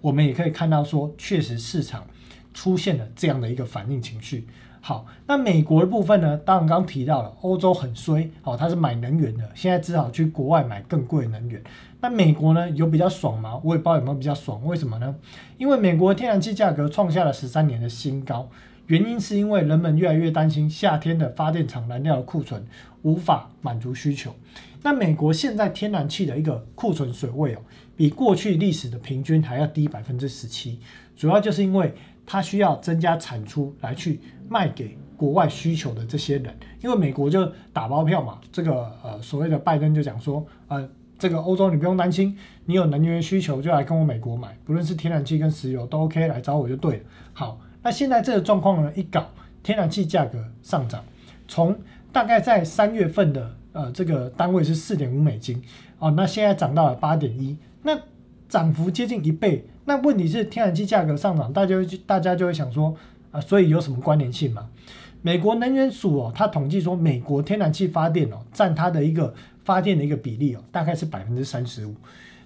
[0.00, 2.06] 我们也可以看到说，确实市场
[2.54, 4.46] 出现了这样的一个反应情绪。
[4.86, 6.36] 好，那美国的部分呢？
[6.44, 11.60] 当然刚提到了，欧洲很衰，好，它是买能源的，现在只好去国外买更贵的能源。
[12.00, 13.60] 那美国呢，有比较爽吗？
[13.64, 14.64] 我也不知道有没有比较爽。
[14.64, 15.12] 为什么呢？
[15.58, 18.48] 因为美国天然气价格创下了十三年的新高，
[18.86, 22.64] 原因是因为人们越来越担心夏天的发电厂燃料的库存
[23.02, 24.32] 无法满足需求。
[24.84, 27.58] 那美国现在天然气的一个库存水位哦，
[27.96, 30.78] 比过去历史的平均还要低百分之十七，
[31.16, 31.92] 主要就是因为。
[32.28, 47.02] 它需要增加产出来去卖给国外需求的这些人，因为美国就打包票嘛，这个呃所谓的拜登就讲说，呃这个欧洲你不用担心，你有能源需求就来跟我美国买，不论是天然气跟石油都 OK 来找我就对了。
[47.32, 49.26] 好，那现在这个状况呢一搞，
[49.62, 51.02] 天然气价格上涨，
[51.48, 51.74] 从
[52.12, 55.62] 大概在三月份的呃这个单位是四点五美金，
[55.98, 57.98] 哦，那现在涨到了八点一，那
[58.46, 59.66] 涨幅接近一倍。
[59.86, 62.94] 那问题是天然气价格上涨，大家就大家就会想说
[63.40, 64.68] 所以有什么关联性吗？
[65.22, 71.94] 美国能源署哦，它统计说，美国天然气发电哦，占它的一个发电的一个比例哦，大概是百分之三十五。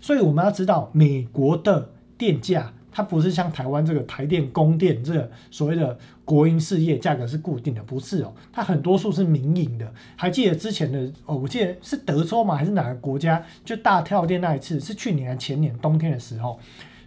[0.01, 9.93] 所以我们要知道，美国的电价它不是像台湾这个台电、供电这个所谓的国营事业价格是固定的，不是哦，它很多数是民营的。
[10.17, 16.59] 还记得之前的哦，我记得是德州嘛，还是哪个国家就大跳电那一次，是去年还前年冬天的时候。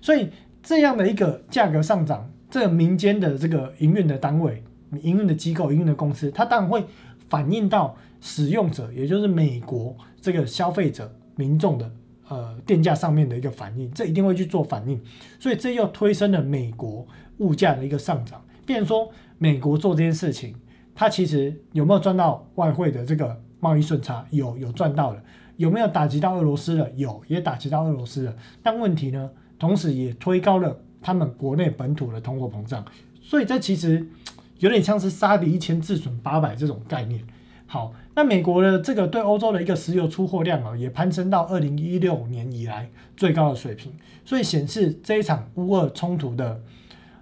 [0.01, 0.29] 所以
[0.61, 4.63] 这样的一个价格上涨，这个民间的这个营运的单位、
[5.01, 6.85] 营运的机构、营运的公司，它当然会
[7.27, 11.91] 反映到使用者，也就是美国这个消费者民众的
[12.27, 15.01] 呃电价上面的一个反应，这一定会去做反应。
[15.39, 17.07] 所以这又推升了美国
[17.39, 18.39] 物价的一个上涨。
[18.67, 20.53] 变说，美国做这件事情，
[20.93, 24.23] 它其实有没有赚到外汇的这个贸易顺差？
[24.29, 25.19] 有，有赚到了。
[25.57, 26.87] 有没有打击到俄罗斯了？
[26.91, 28.35] 有，也打击到俄罗斯了。
[28.61, 29.31] 但问题呢？
[29.57, 32.83] 同时也推高了他们国内本土的通货膨胀，
[33.21, 34.07] 所以这其实
[34.59, 37.21] 有点像是杀敌一千自损八百这种概念。
[37.67, 43.91] 好，那美国的这个对欧洲的一个石油出货量啊，也攀升到二零一六年以来最高的水平，
[44.23, 46.61] 所以显示这一场乌俄冲突的，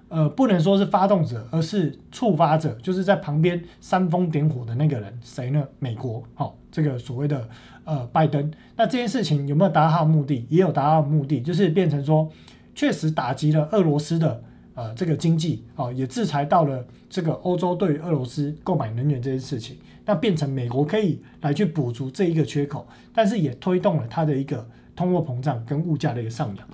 [0.10, 5.68] 呃，不能说是发动者，而是触发者，就是在旁边煽风点火的那个人，谁呢？
[5.80, 7.50] 美国，好，这个所谓的。
[7.84, 10.46] 呃，拜登，那这件事情有没有达到目的？
[10.50, 12.30] 也有达到目的，就是变成说，
[12.74, 14.44] 确实打击了俄罗斯的
[14.76, 26.68] 呃这个经济，啊，也制裁到了这个欧洲对于俄罗斯购买能源这件事情，那变成美国可以来去补足这一个缺口，但是也推动了它的一个通货膨胀跟物价的一个上扬。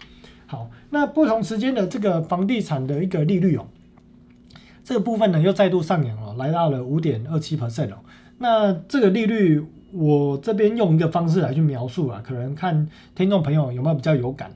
[0.46, 3.66] 好，那不同时间的这个房地产的一个利率哦，
[4.84, 7.98] 这个部分呢又再度上扬了，来到了五点二七 percent 哦，
[8.38, 9.66] 那这个利率。
[9.94, 14.52] 我这边用一个方式来去描述啊，可能看听众朋友有没有比较有感。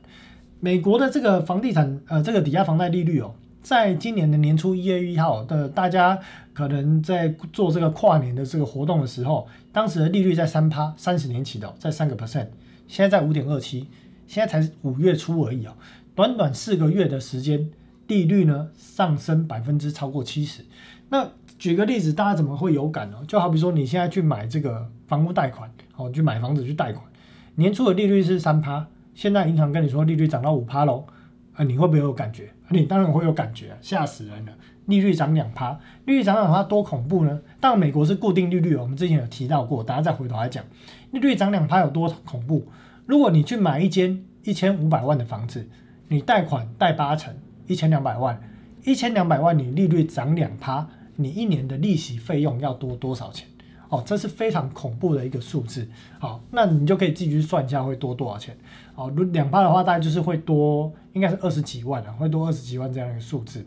[0.62, 6.18] 美国的这个房地产呃，这个抵押房贷利率哦，在今年的年初一月一号的，大家
[6.54, 12.48] 可能在做这个跨年的这个活动的时候，当时的利率在三趴，三十年期的在三个 percent，
[12.88, 13.88] 现在在五点二七，
[14.28, 15.76] 现在才五月初而已啊，
[16.16, 17.70] 短短四个月的时间，
[18.08, 20.64] 利率呢上升百分之超过七十，
[21.10, 21.30] 那。
[21.60, 23.18] 举个例子，大家怎么会有感呢？
[23.28, 27.06] 就好比说，你现在去买这个房屋贷款，哦，去买房子去贷款，
[27.54, 31.06] 年初的利率是三趴，现在银行跟你说利率涨到五趴喽，
[31.54, 32.52] 啊，你会不会有感觉？
[32.70, 34.52] 你当然会有感觉，吓死人了！
[34.86, 37.42] 利率涨两趴，利率涨两趴多恐怖呢？
[37.60, 40.64] 当然，美国是固定利率，我们之前有提到过，大家再回头来讲，
[41.12, 42.66] 利率涨两趴有多恐怖？
[43.06, 45.68] 如果你去买一间一千五百万的房子，
[46.08, 47.34] 你贷款贷八成，
[47.68, 48.42] 一千两百万。
[48.84, 53.48] 一千两百万你利率涨两趴，你一年的利息费用要多多少钱？
[53.90, 55.88] 哦，这是非常恐怖的一个数字。
[56.18, 58.58] 好，那你就可以自己去算一下会多多少钱。
[59.04, 63.66] 哦，两趴的话，大概就是会多，应该是二十几万啊，会多二十几万这样一个数字。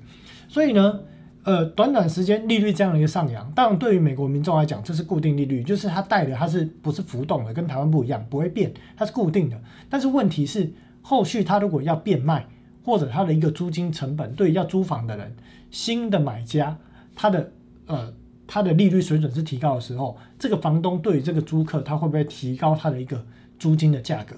[0.48, 1.00] 所以呢，
[1.42, 9.60] 呃，短短时间利率这样的一个上扬，当然对于美国民众来讲，这是固定利率，就是它带的它是不是浮动的，跟台湾不一样，不会变，它是固定的。
[9.90, 12.46] 但是问题是，后续它如果要变卖，
[12.84, 15.34] 或者它的一个租金成本，对于要租房的人，
[15.70, 16.76] 新的买家，
[17.14, 17.52] 他的
[17.86, 18.12] 呃。
[18.46, 23.24] 它的利率水准是提高的时候，这个房东对于这个租客，他会不会提高他的一个
[23.58, 24.36] 租金的价格？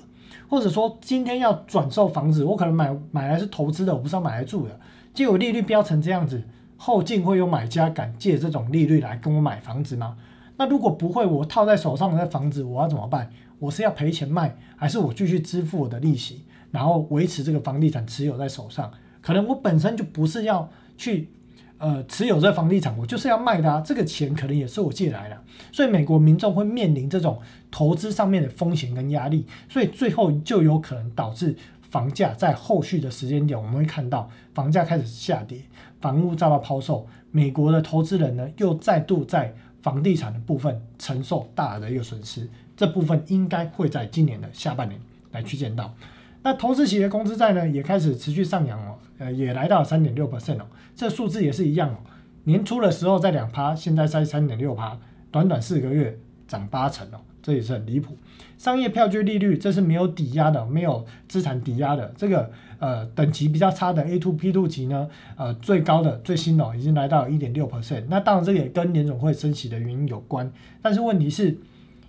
[0.48, 4.78] 或者说，今天要转售房子，我可能买买来是投资的，我不是要买来住的。
[5.12, 6.42] 结果利率飙成这样子，
[6.76, 10.16] 后劲会有买家敢借这种利率来跟我买房子吗？
[10.56, 13.30] 那如果不会，我套在手上的房子，我要怎么办？
[13.58, 18.90] 我是要赔钱卖，还是我继续支付我的利息，然后维持这个房地产持有在手上？
[19.20, 21.30] 可能我本身就不是要去。
[21.78, 25.38] 呃，持有这房地产，我就是要卖的，这个钱可能也是我借来的，
[25.70, 27.38] 所以美国民众会面临这种
[27.70, 35.60] 投资上面的风险跟压力，所以最后就有可能导致房价在后续的时间点，我们会看到房价开始下跌，
[36.00, 45.94] 房屋遭到抛售，美国的投资人呢又再度在房地产的部分承受大的一个损失，这部分应该会在今年的下半年来去见到。
[46.42, 51.96] 那投资企业工资债呢，也开始持续上扬哦，呃，也来到三点六 percent 哦，这数字也是一样哦。
[52.44, 54.98] 年初的时候在两趴，现在在三点六趴，
[55.30, 58.16] 短短四个月涨八成哦，这也是很离谱。
[58.56, 68.04] 商业票据利率，这是没有抵押的，没有资产抵押的，这个呃等级比较差的 A two P two 级呢，呃最高的最新哦，已经来到一点六 percent。
[68.08, 71.58] 那当然这也跟联总会升息的原因有关，但是问题是，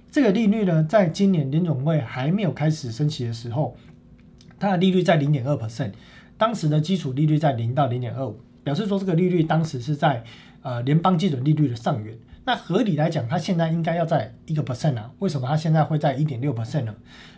[0.10, 3.76] 这个利率呢，在今年联总会还没有开始升息的时候。
[4.60, 5.92] 它的利率在零点二 percent，
[6.36, 10.22] 当时的基础利率在零到零点二五，表示说这个利率当时是在
[10.62, 12.14] 呃联邦基准利率的上缘。
[12.44, 15.10] 那合理来讲，它现在应该要在一个 percent 啊？
[15.20, 16.94] 为什么它现在会在一点六 percent 呢？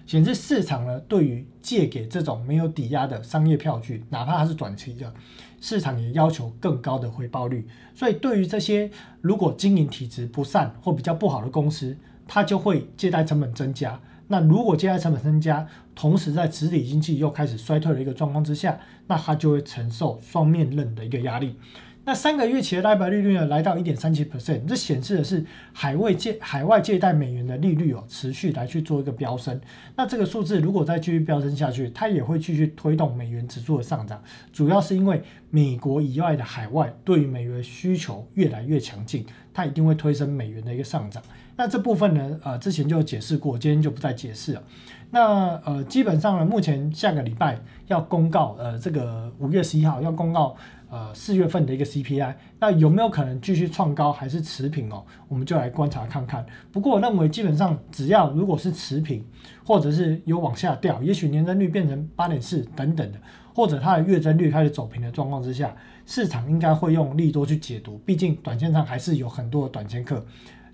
[0.08, 5.14] 显示市场呢对于借给这种没有抵押的商业票据，哪怕它是短期的，
[5.62, 7.68] 市场也要求更高的回报率。
[7.94, 8.90] 所以对于这些
[9.22, 11.96] 如果经营体质不善或比较不好的公司，
[12.28, 14.00] 它就会借贷成本增加。
[14.32, 18.80] 那如果借贷成本增加，同时在实体经济又开始衰退的一个状况之下，
[19.10, 21.58] 那它就会承受双面刃的一个压力。
[22.06, 29.60] 那三个月期的贷款利率呢，来到一点三七 percent，这显示的是海外借海外借贷美元的利率哦，持续来去做一个飙升。
[29.96, 34.24] 那这个数字如果再继续飙升下去，它也会继续推动美元指数的上涨。
[34.52, 41.22] 主要是因为美国以外的海外对于美元需求越来越强劲，它一定会推升美元的一个上涨。
[41.58, 44.64] 那这部分呢，呃，之前就解释过，今天就不再解释了。
[45.12, 50.56] 那呃，基本上呢，目前下个礼拜要公告，呃，这个五月十一号要公告，
[50.90, 55.04] 呃，四月份的一个 CPI，那有没有可能继续创高，还是持平哦？
[55.28, 56.46] 我们就来观察看看。
[56.72, 59.26] 不过我认为，基本上只要如果是持平，
[59.66, 63.20] 或者是有往下掉，也许年增率变成八点四等等的，
[63.56, 67.98] 或者它的月增率开始走平的状况之下，市场应该会用利多去解读。
[68.06, 70.24] 毕竟短线上还是有很多的短线客。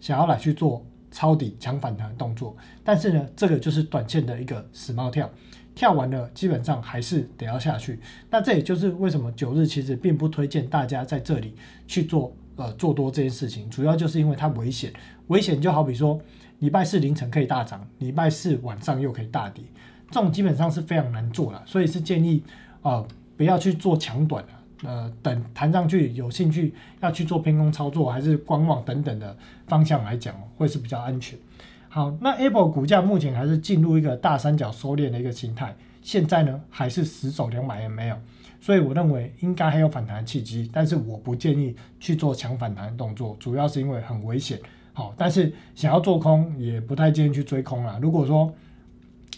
[0.01, 5.31] 想要来去做抄底抢反弹的动作，但是呢，这个就是短线的一个死猫跳，
[5.73, 7.97] 跳完了基本上还是得要下去。
[8.29, 11.55] 那这也就是为什么九日其实并不推荐大家在这里
[11.87, 14.91] 去做呃做多这件事情，主要就是因为它危险。
[15.27, 16.19] 危险就好比说
[16.59, 19.63] 礼拜四凌晨可以大涨，礼拜四晚上又可以大跌，
[20.11, 22.43] 这种基本上是非常难做了，所以是建议
[22.81, 23.01] 啊
[23.37, 24.43] 不要去做抢短
[24.83, 29.35] 呃，等弹上去，有兴趣要去做偏空操作，还是观望等等的
[29.67, 31.39] 方向来讲，会是比较安全。
[31.87, 38.17] 好，那 Apple 股价目前还是进入一个大三角收敛的一个形态，现在呢还是死守两百元没有，
[38.59, 44.59] 所以我认为应该还有反弹契机，但是我不建议去做强反弹的动作，主要是因为很危险。
[44.91, 47.97] 好，但是想要做空也不太建议去追空了。
[48.01, 48.53] 如果说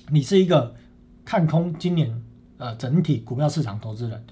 [0.10, 0.74] 你是一个
[1.24, 2.12] 看空今年
[2.58, 4.26] 呃整体股票市场投资人。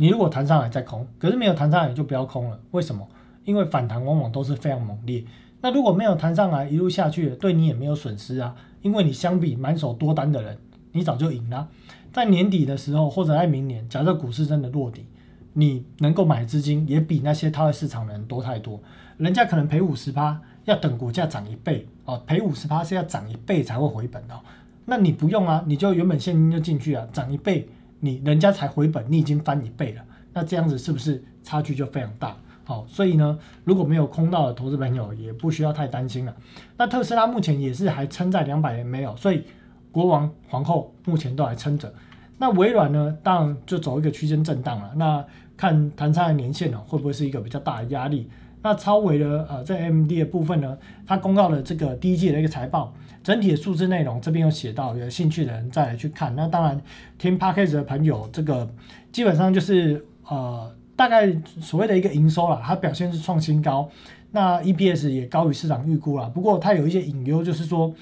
[0.00, 2.58] 你如果弹上来再空，可是没有弹上来就不要空了。
[2.70, 3.06] 为什么？
[3.44, 5.22] 因为反弹往往都是非常猛烈。
[5.60, 8.56] 那如果没有弹上来，一路下去，对你也没有损失啊。
[8.80, 10.56] 因为你相比满手多单的人，
[10.92, 11.68] 你早就赢了。
[12.14, 15.04] 在年底的时候，或者在明年，假设股市真的落底，
[15.52, 18.80] 你能够买资金也比那些套在市场的人多太多。
[19.18, 24.40] 人家可能赔五十趴，要等股价涨一倍哦，赔五十趴是要涨一倍才会回本哦。
[24.86, 27.68] 那你不用啊，你就原本现金就进去啊，涨一倍。
[28.00, 32.36] 你人家才回本，你已经翻一倍了，那这样子是不是差距就非常大？
[32.64, 36.34] 好，所以呢，如果没有空到的投资朋友，也不需要太担心了。
[36.76, 39.44] 那特斯拉目前也是还撑在两百元没有，所以
[39.90, 41.92] 国王皇后目前都还撑着。
[42.38, 44.92] 那微软呢，当然就走一个区间震荡了。
[44.96, 45.24] 那
[45.56, 48.30] 看弹上的年限呢，会不会是一个比较大的压力？
[48.62, 52.92] 那超维的呃，在 M D 的部分呢，它公告了这个第一季的一个财报，
[53.22, 56.34] 整体的数字内容这边有写到，有兴趣的人再来去看。
[56.36, 56.80] 那当然，
[57.18, 58.68] 听 p a c k a g e 的朋友，这个
[59.10, 63.88] 基本上就是呃，大概所谓的一个营收啦，它表现是创新高，
[64.32, 66.30] 那 E P S 也高于市场预估啦。
[66.34, 67.94] 不过它有一些隐忧，就是说，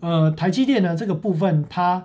[0.00, 2.02] 呃，台积电呢这个部分它。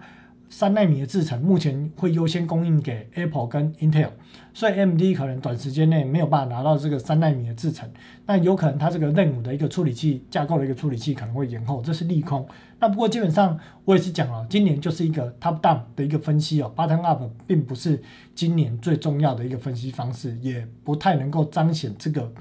[0.47, 4.09] 三纳米的制程目前会优先供应给 Apple 跟 Intel，
[4.53, 7.89] 所以 MD 可能短时间内没有办法拿到这个三纳米的制程，
[8.25, 12.47] 那有可能它这个任务的一个处理器架构的一个处理器可能会延后，这是利空。
[12.79, 18.01] 那不过基本上我也是讲了，今年就是一个 top down 的一个分析哦，bottom up 并不是
[18.33, 22.31] 今年最重要的一个分析方式，也不太能够彰显这个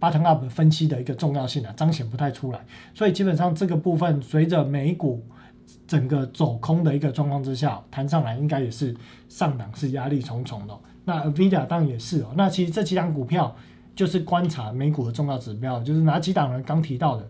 [0.00, 2.60] bottom up 分析的一个重要性啊，彰显不太出来。
[2.94, 5.24] 所以基本上这个部分随着美股。
[5.86, 8.94] 整个走空的一个状况之下，弹上来应该也是
[9.28, 10.74] 上档是压力重重的。
[11.04, 12.32] 那 Nvidia 当然也是哦。
[12.34, 13.54] 那其实这几档股票
[13.94, 16.62] 就是观察美股的重要指标，就是哪几档呢？
[16.62, 17.28] 刚提到的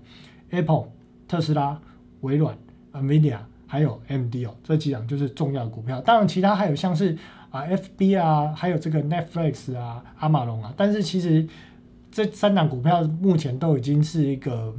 [0.51, 0.85] Apple、
[1.27, 1.79] 特斯拉、
[2.21, 2.57] 微软、
[2.93, 6.01] Nvidia 还有 MD 哦，这几档就是重要股票。
[6.01, 7.19] 当然其他还有像是
[7.51, 10.73] 啊 FB 啊，还有这个 Netflix 啊、阿马龙啊。
[10.77, 11.45] 但是其实
[12.13, 14.73] 这三档股票目前都已经是一个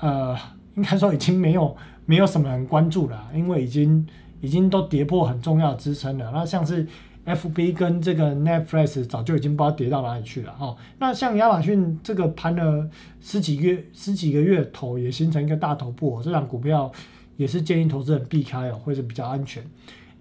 [0.00, 0.34] 呃，
[0.74, 1.76] 应该说已经没有。
[2.06, 4.06] 没有什么人关注了，因为已经
[4.40, 6.30] 已经都跌破很重要的支撑了。
[6.32, 6.86] 那像是
[7.24, 10.76] F B 跟这个 Netflix 早就已经不知道跌到哪里去了哦。
[10.98, 12.88] 那像亚马逊这个盘了
[13.20, 16.90] 十几月十几个月头，也形成一个大头部，这张股票
[17.36, 19.62] 也是建议投资人避开哦，会是比较安全。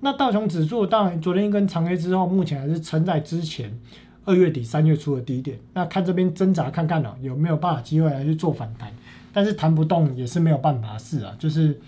[0.02, 3.72] 那道琼指数当然昨天一根长黑之后，目前还是撑在之前
[4.26, 5.58] 二月底三月初的低点。
[5.74, 8.94] 那看这边挣扎看看哦，有没有办法机会来去做反弹。
[9.32, 11.80] 但是弹不动也是没有办法事啊，就是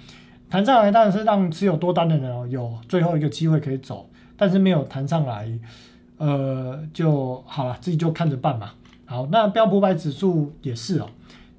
[0.50, 5.50] 弹上来当然是让持有多单的人哦有最后一个机会可以走，但是没有弹上来，
[6.18, 8.72] 呃就好了，自己就看着办嘛。
[9.06, 11.10] 好，那标普五百指数也是哦，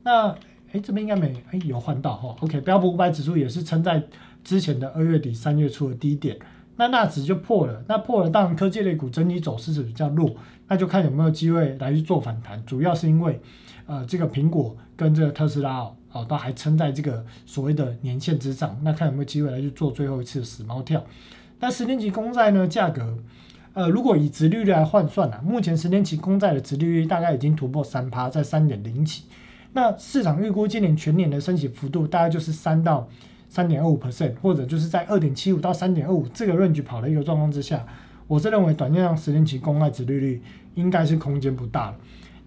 [0.02, 0.28] 那
[0.72, 4.02] 哎这边应该没哎有换到哈，OK，标普五百指数也是撑在
[4.44, 6.38] 之前的二月底三月初的低点，
[6.76, 10.30] 那纳指就破了，那破了当然科技类股整体走势是比较弱，
[10.68, 13.40] 那就看有没有机会来去做反弹，主要是因为。
[13.86, 21.04] 呃，这个苹果跟这个特斯拉哦，哦，都还撑在这个所谓的年线之上，那看有没有机会来去做最后一次死猫跳。
[21.60, 23.18] 那十年期公债呢，价格，
[23.74, 29.24] 呃，如果以殖利率来换算啊，目前十年期公债的殖利率大概已经突破三趴，在三点零起。
[29.72, 33.08] 那市场预估今年全年的升息幅度大概就是三到
[33.48, 37.86] 三点二五 percent，或者就是在二点七五到三点二五这个 range 跑的一个状况之下，
[38.26, 40.42] 我是认为短线上十年期公债殖利率
[40.74, 41.96] 应该是空间不大了。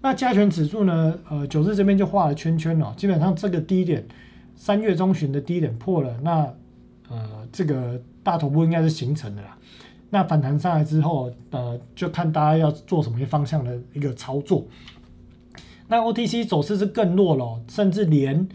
[0.02, 1.18] 那加权指数呢？
[1.28, 4.06] 呃，九日这边就画了圈圈了，基本上这个低点，
[4.54, 6.54] 三月中旬的低点破了，那
[7.08, 9.58] 呃，这个大头部应该是形成的啦。
[10.10, 14.64] 那反弹上来之后，呃，就看大家要做什么方向的一个操作。
[15.88, 18.48] 那 OTC 走势是更弱了，甚至连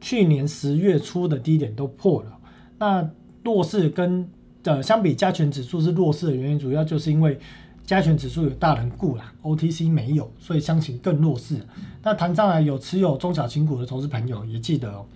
[0.00, 2.38] 去年十月初的低点都破了。
[2.78, 3.10] 那
[3.42, 4.28] 弱势跟
[4.62, 7.40] 呃相比加权指数是弱势的原因，主要就是因为。
[7.84, 11.60] 加权指数有大人顾啦，OTC 没有，所以相形更弱势。
[12.02, 15.06] 那谈上来有持有中小型股的投资朋友也记得哦，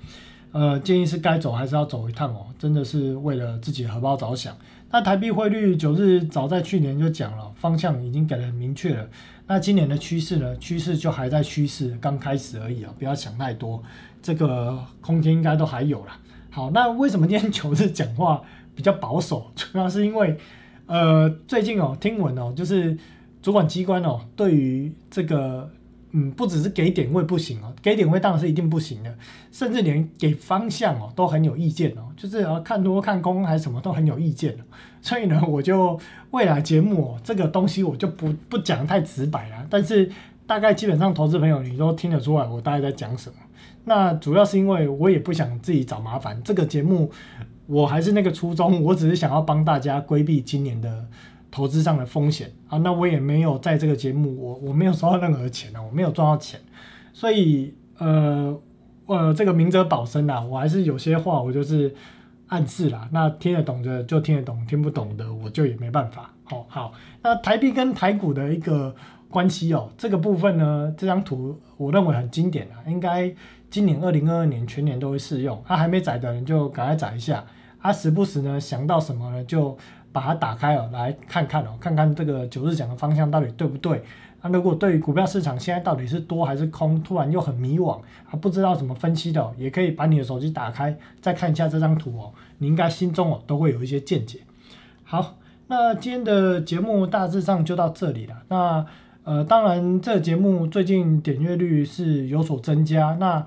[0.52, 4.56] 呃，建议是该走还是要走一趟哦，真的是为了自己荷包着想。
[4.90, 9.08] 那台币汇率九日早在去年就讲了，方向已经给了很明确了。
[9.46, 10.56] 那今年的趋势呢？
[10.58, 13.82] 趋势就还在趋势刚开始而已啊，不要想太多，
[14.20, 16.18] 这个空间应该都还有啦。
[16.50, 18.42] 好，那为什么今天九日讲话
[18.74, 19.50] 比较保守？
[19.54, 20.36] 主要是因为。
[20.86, 22.96] 呃，最近哦，听闻哦，就是
[23.42, 25.68] 主管机关哦，对于这个，
[26.12, 29.12] 嗯，不只是给点位不行哦，给点位当然是一定不行的，
[29.50, 34.56] 甚至连给方向哦都很有意见哦，就是要看多看空还是什么都很有意见
[35.02, 35.98] 所以呢，我就
[36.30, 40.08] 未来节目哦，这个东西我就不不讲太直白了，但是
[40.46, 43.34] 大概基本上投资朋友你都听得出来我大概在讲什么。
[43.82, 47.10] 那主要是因为我也不想自己找麻烦，这个节目。
[47.66, 51.04] 我还是那个初衷，我只是想要帮大家规避今年的
[51.50, 52.78] 投资上的风险啊。
[52.78, 56.60] 那我也没有在这个节目，我我没有收到任何钱啊，我没有赚到钱，
[57.12, 58.56] 所以呃
[59.06, 61.94] 呃，这个明哲保身呐，我还是有些话我就是
[62.48, 63.08] 暗示啦。
[63.12, 66.32] 那听得懂的就听得懂，听不懂的我就也没办法。
[66.44, 66.92] 好好，
[67.22, 68.94] 那台币跟台股的一个
[69.28, 73.34] 关系哦，这个部分呢，这张图我认为很经典啊，应该
[73.70, 75.62] 今年二零二二年全年都会适用。
[75.66, 77.44] 啊，还没载的人就赶快载一下。
[77.80, 79.76] 他时不时呢想到什么呢，就
[80.10, 84.02] 把它打开哦，来看看哦，看看这个九日讲的方向到底对不对。
[84.42, 88.00] 那如果对于股票市场现在到底是多还是空，突然又很迷惘，
[88.30, 94.40] 啊不知道怎么分析的，也可以把你的手机打开，再看一下这张图哦，你应该心中哦都会有一些见解。
[95.04, 95.36] 好，
[95.68, 98.34] 那今天的节目大致上就到这里了。
[98.48, 98.84] 那
[99.26, 103.16] 呃，当然这个节目最近点阅率是有所增加。
[103.18, 103.44] 那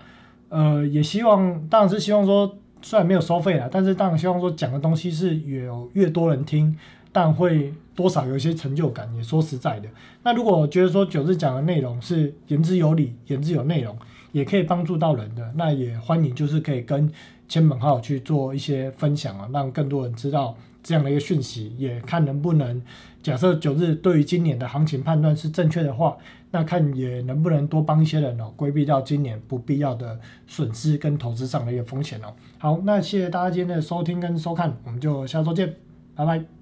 [0.49, 6.77] 呃，也希望当然是希望说，虽然没有收费了，但是当然希望说讲的东西是有越多人听，
[7.13, 9.09] 但会多少有一些成就感。
[9.15, 9.87] 也说实在的，
[10.21, 13.97] 那如果觉得说九日讲的内容是言之有理、言之有内容，
[14.33, 17.09] 也可以帮助到人的，那也欢迎就是可以跟
[17.47, 20.57] 千本号去做一些分享啊，让更多人知道。
[20.81, 22.81] 这样的一个讯息，也看能不能
[23.21, 26.17] 假设九日对于今年的行情判断是正确的话，
[26.51, 32.33] 那看也能不能多帮一些人哦，规避掉今年不必要的损失跟投资上的一个风险哦。
[32.57, 35.75] 好，那谢谢大家今天的收听跟收看，我们就下周见，
[36.15, 36.58] 拜拜。